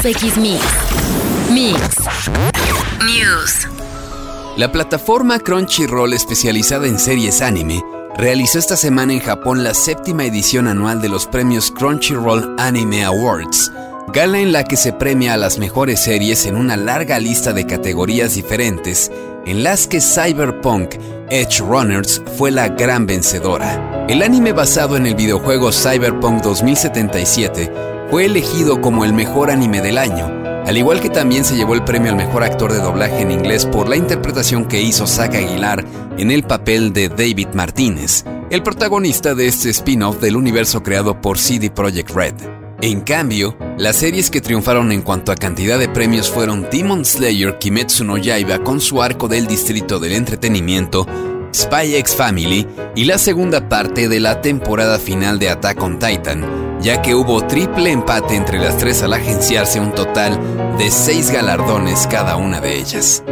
2X 0.06 0.38
Mix. 0.38 0.62
Mix. 1.50 1.98
News. 3.04 3.68
La 4.56 4.72
plataforma 4.72 5.40
Crunchyroll 5.40 6.14
especializada 6.14 6.86
en 6.86 7.00
series 7.00 7.42
anime 7.42 7.84
realizó 8.16 8.60
esta 8.60 8.78
semana 8.78 9.14
en 9.14 9.20
Japón 9.20 9.64
la 9.64 9.74
séptima 9.74 10.26
edición 10.26 10.68
anual 10.68 11.02
de 11.02 11.10
los 11.10 11.26
premios 11.26 11.72
Crunchyroll 11.72 12.54
Anime 12.60 13.04
Awards, 13.04 13.72
gala 14.14 14.38
en 14.38 14.52
la 14.52 14.64
que 14.64 14.78
se 14.78 14.94
premia 14.94 15.34
a 15.34 15.38
las 15.38 15.58
mejores 15.58 16.02
series 16.02 16.46
en 16.46 16.56
una 16.56 16.78
larga 16.78 17.18
lista 17.18 17.52
de 17.52 17.66
categorías 17.66 18.36
diferentes, 18.36 19.12
en 19.48 19.64
las 19.64 19.88
que 19.88 20.02
Cyberpunk 20.02 20.98
Edge 21.32 21.62
Runners 21.62 22.22
fue 22.38 22.52
la 22.52 22.68
gran 22.68 23.08
vencedora. 23.08 24.06
El 24.08 24.22
anime 24.22 24.54
basado 24.54 24.98
en 24.98 25.08
el 25.08 25.16
videojuego 25.16 25.72
Cyberpunk 25.72 26.44
2077 26.44 27.95
fue 28.10 28.26
elegido 28.26 28.82
como 28.82 29.04
el 29.04 29.14
mejor 29.14 29.50
anime 29.50 29.82
del 29.82 29.98
año, 29.98 30.28
al 30.66 30.78
igual 30.78 31.00
que 31.00 31.10
también 31.10 31.44
se 31.44 31.56
llevó 31.56 31.74
el 31.74 31.84
premio 31.84 32.12
al 32.12 32.18
mejor 32.18 32.44
actor 32.44 32.72
de 32.72 32.80
doblaje 32.80 33.22
en 33.22 33.32
inglés 33.32 33.66
por 33.66 33.90
la 33.90 33.96
interpretación 33.96 34.66
que 34.66 34.82
hizo 34.82 35.08
Zack 35.08 35.36
Aguilar 35.36 35.86
en 36.18 36.32
el 36.32 36.44
papel 36.44 36.94
de 36.94 37.10
David 37.10 37.50
Martínez, 37.54 38.24
el 38.50 38.64
protagonista 38.64 39.36
de 39.36 39.48
este 39.48 39.70
spin-off 39.70 40.20
del 40.20 40.38
universo 40.38 40.84
creado 40.84 41.20
por 41.20 41.38
CD 41.38 41.70
Projekt 41.70 42.12
Red. 42.12 42.36
En 42.82 43.02
cambio, 43.02 43.58
las 43.78 43.96
series 43.96 44.30
que 44.30 44.42
triunfaron 44.42 44.92
en 44.92 45.02
cuanto 45.02 45.32
a 45.32 45.36
cantidad 45.36 45.80
de 45.80 45.90
premios 45.90 46.30
fueron 46.30 46.68
Demon 46.72 47.06
Slayer 47.06 47.58
Kimetsu 47.58 48.04
no 48.04 48.18
Yaiba 48.18 48.60
con 48.60 48.82
su 48.82 49.02
arco 49.02 49.28
del 49.28 49.48
distrito 49.48 50.00
del 50.00 50.14
entretenimiento, 50.14 51.08
Spy 51.56 51.96
X 51.96 52.16
Family 52.18 52.68
y 52.96 53.06
la 53.06 53.18
segunda 53.18 53.70
parte 53.70 54.10
de 54.10 54.20
la 54.20 54.42
temporada 54.42 55.00
final 55.00 55.40
de 55.40 55.50
Attack 55.50 55.82
on 55.82 55.98
Titan, 55.98 56.46
ya 56.82 57.02
que 57.02 57.16
hubo 57.16 57.48
triple 57.48 57.92
empate 57.92 58.36
entre 58.36 58.60
las 58.60 58.78
tres 58.78 59.02
al 59.04 59.14
agenciarse 59.14 59.80
un 59.80 59.96
total 59.96 60.38
de 60.78 60.92
seis 60.92 61.32
galardones 61.32 62.08
cada 62.08 62.36
una 62.36 62.60
de 62.60 62.78
ellas. 62.78 63.24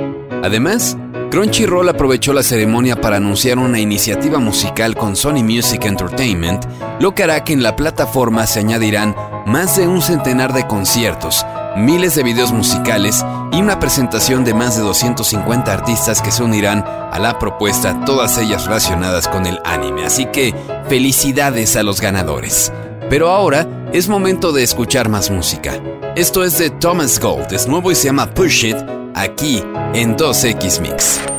Además, 0.41 0.95
Crunchyroll 1.31 1.89
aprovechó 1.89 2.31
la 2.31 2.43
ceremonia 2.43 2.95
para 2.95 3.17
anunciar 3.17 3.57
una 3.57 3.79
iniciativa 3.79 4.39
musical 4.39 4.95
con 4.95 5.17
Sony 5.17 5.43
Music 5.43 5.83
Entertainment, 5.83 6.63
lo 7.01 7.13
que 7.13 7.23
hará 7.23 7.43
que 7.43 7.51
en 7.51 7.63
la 7.63 7.75
plataforma 7.75 8.47
se 8.47 8.59
añadirán 8.59 9.15
más 9.45 9.75
de 9.75 9.87
un 9.87 10.01
centenar 10.01 10.53
de 10.53 10.65
conciertos, 10.65 11.45
miles 11.77 12.15
de 12.15 12.23
videos 12.23 12.51
musicales 12.51 13.23
y 13.51 13.61
una 13.61 13.79
presentación 13.79 14.43
de 14.43 14.53
más 14.53 14.75
de 14.75 14.83
250 14.83 15.71
artistas 15.71 16.21
que 16.21 16.31
se 16.31 16.43
unirán 16.43 16.83
a 16.85 17.19
la 17.19 17.39
propuesta, 17.39 18.03
todas 18.05 18.37
ellas 18.37 18.65
relacionadas 18.65 19.27
con 19.27 19.45
el 19.45 19.59
anime. 19.65 20.05
Así 20.05 20.25
que 20.25 20.53
felicidades 20.87 21.75
a 21.75 21.83
los 21.83 22.01
ganadores. 22.01 22.71
Pero 23.09 23.29
ahora 23.29 23.67
es 23.91 24.09
momento 24.09 24.51
de 24.51 24.63
escuchar 24.63 25.09
más 25.09 25.29
música. 25.29 25.79
Esto 26.15 26.43
es 26.43 26.57
de 26.57 26.69
Thomas 26.69 27.19
Gold, 27.19 27.53
es 27.53 27.67
nuevo 27.67 27.91
y 27.91 27.95
se 27.95 28.05
llama 28.05 28.29
Push 28.33 28.65
It, 28.65 28.77
aquí 29.15 29.63
en 29.93 30.15
2X 30.15 30.81
Mix. 30.81 31.32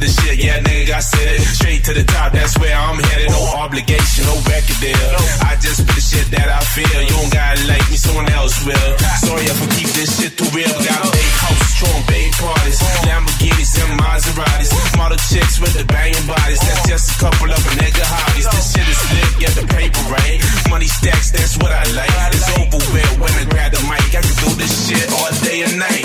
the 0.00 0.08
shit, 0.08 0.38
yeah, 0.38 0.62
nigga, 0.62 0.94
I 0.94 1.02
said 1.02 1.28
it. 1.34 1.42
Straight 1.42 1.82
to 1.84 1.92
the 1.94 2.04
top, 2.04 2.32
that's 2.32 2.56
where 2.58 2.74
I'm 2.74 2.98
headed. 2.98 3.30
No 3.30 3.42
obligation, 3.58 4.24
no 4.26 4.36
record 4.46 4.78
deal. 4.80 5.18
I 5.44 5.58
just 5.58 5.82
put 5.86 5.94
the 5.94 6.04
shit 6.04 6.26
that 6.34 6.48
I 6.48 6.60
feel. 6.74 6.98
You 7.02 7.14
don't 7.14 7.32
gotta 7.32 7.62
like 7.66 7.84
me, 7.90 7.96
someone 7.98 8.28
else 8.30 8.54
will. 8.64 8.90
Sorry 9.26 9.44
if 9.44 9.58
I 9.58 9.66
keep 9.74 9.90
this 9.98 10.10
shit 10.18 10.38
too 10.38 10.48
real. 10.54 10.70
Got 10.70 11.02
big 11.10 11.32
house, 11.42 11.62
strong 11.74 12.00
big 12.06 12.30
parties. 12.38 12.78
Lamborghinis 13.06 13.72
and 13.82 13.92
Maseratis. 13.98 14.70
Model 14.96 15.18
chicks 15.30 15.58
with 15.58 15.74
the 15.74 15.84
banging 15.90 16.26
bodies. 16.26 16.60
That's 16.62 16.84
just 16.88 17.04
a 17.12 17.16
couple 17.18 17.50
of 17.50 17.58
a 17.58 17.72
nigga 17.78 18.04
hobbies. 18.06 18.46
This 18.54 18.66
shit 18.74 18.86
is 18.86 19.02
lit, 19.12 19.30
get 19.42 19.52
the 19.58 19.66
paper 19.66 20.02
right. 20.10 20.38
Money 20.70 20.88
stacks, 20.88 21.30
that's 21.30 21.58
what 21.58 21.72
I 21.72 21.84
like. 21.98 22.12
It's 22.34 22.48
over 22.60 22.82
with 22.94 23.12
when 23.18 23.32
I 23.34 23.44
grab 23.50 23.72
the 23.74 23.82
mic. 23.90 24.04
I 24.14 24.22
can 24.22 24.36
do 24.42 24.48
this 24.58 24.74
shit 24.86 25.06
all 25.10 25.32
day 25.42 25.62
and 25.66 25.78
night. 25.78 25.97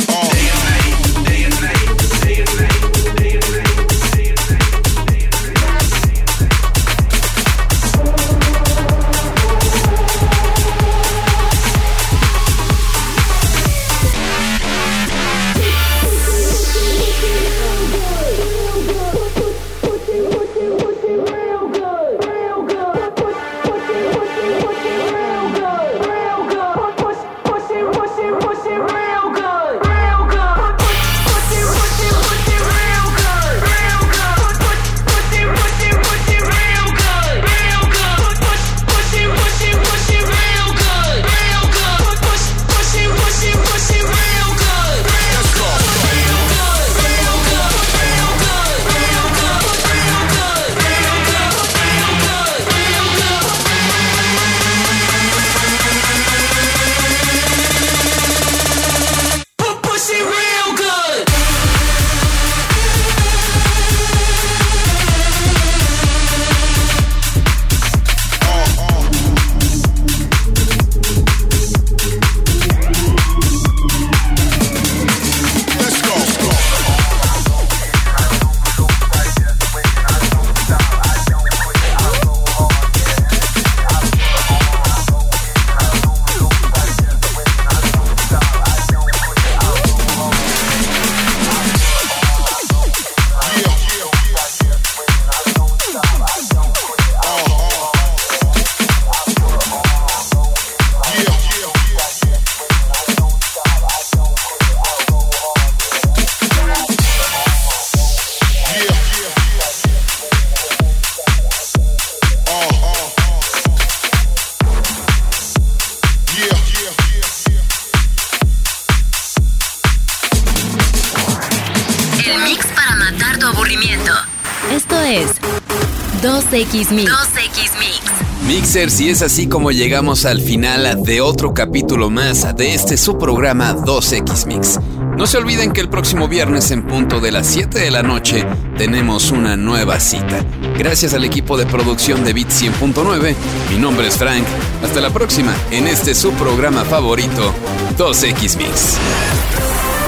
Mixer, 128.84 128.92
si 128.92 129.10
es 129.10 129.22
así 129.22 129.48
como 129.48 129.72
llegamos 129.72 130.26
al 130.26 130.42
final 130.42 131.04
de 131.04 131.22
otro 131.22 131.54
capítulo 131.54 132.10
más 132.10 132.56
de 132.56 132.74
este 132.74 132.98
su 132.98 133.18
programa 133.18 133.76
2X 133.76 134.46
Mix. 134.46 134.80
No 135.18 135.26
se 135.26 135.38
olviden 135.38 135.72
que 135.72 135.80
el 135.80 135.90
próximo 135.90 136.28
viernes 136.28 136.70
en 136.72 136.86
punto 136.86 137.22
de 137.22 137.32
las 137.32 137.48
7 137.48 137.80
de 137.80 137.92
la 137.92 138.04
noche 138.04 138.46
tenemos 138.78 139.32
una 139.32 139.56
nueva 139.56 140.00
cita. 140.00 140.44
Gracias 140.78 141.14
al 141.14 141.24
equipo 141.24 141.58
de 141.58 141.66
producción 141.66 142.26
de 142.26 142.34
Bit 142.34 142.50
100.9, 142.50 143.36
mi 143.72 143.78
nombre 143.78 144.08
es 144.08 144.18
Frank. 144.18 144.44
Hasta 144.84 145.00
la 145.00 145.12
próxima 145.12 145.54
en 145.72 145.88
este 145.88 146.14
su 146.14 146.32
programa 146.34 146.84
favorito 146.84 147.54
2X 147.98 148.58
Mix. 148.58 148.98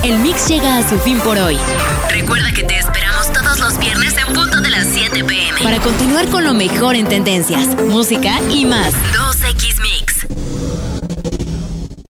El 0.03 0.19
mix 0.19 0.47
llega 0.47 0.77
a 0.77 0.89
su 0.89 0.99
fin 0.99 1.17
por 1.19 1.37
hoy. 1.37 1.57
Recuerda 2.09 2.51
que 2.51 2.63
te 2.63 2.77
esperamos 2.77 3.31
todos 3.31 3.57
los 3.59 3.79
viernes 3.79 4.13
en 4.17 4.33
punto 4.33 4.44
de 4.44 4.44
las 4.44 4.44
7 4.44 4.44
pm 4.44 4.44
para 5.65 5.79
continuar 5.79 6.29
con 6.29 6.43
lo 6.43 6.53
mejor 6.53 6.95
en 6.95 7.07
tendencias, 7.07 7.75
música 7.85 8.39
y 8.51 8.65
más. 8.65 8.93
2X 8.93 9.34